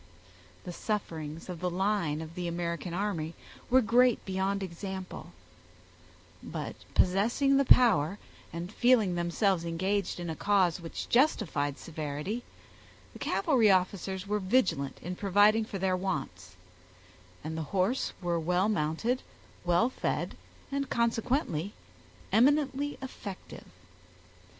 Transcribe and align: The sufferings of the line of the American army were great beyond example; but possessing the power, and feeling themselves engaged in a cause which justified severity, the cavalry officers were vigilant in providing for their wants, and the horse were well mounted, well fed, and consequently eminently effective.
The 0.63 0.71
sufferings 0.73 1.47
of 1.47 1.59
the 1.59 1.69
line 1.69 2.23
of 2.23 2.33
the 2.33 2.47
American 2.47 2.91
army 2.91 3.35
were 3.69 3.83
great 3.83 4.25
beyond 4.25 4.63
example; 4.63 5.31
but 6.41 6.73
possessing 6.95 7.57
the 7.57 7.65
power, 7.65 8.17
and 8.51 8.73
feeling 8.73 9.13
themselves 9.13 9.63
engaged 9.63 10.19
in 10.19 10.27
a 10.27 10.35
cause 10.35 10.81
which 10.81 11.07
justified 11.07 11.77
severity, 11.77 12.41
the 13.13 13.19
cavalry 13.19 13.69
officers 13.69 14.25
were 14.25 14.39
vigilant 14.39 14.97
in 15.03 15.15
providing 15.15 15.65
for 15.65 15.77
their 15.77 15.95
wants, 15.95 16.55
and 17.43 17.55
the 17.55 17.61
horse 17.69 18.11
were 18.23 18.39
well 18.39 18.69
mounted, 18.69 19.21
well 19.65 19.87
fed, 19.89 20.35
and 20.71 20.89
consequently 20.89 21.73
eminently 22.31 22.97
effective. 23.03 23.65